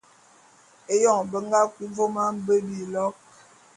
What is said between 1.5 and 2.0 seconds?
kui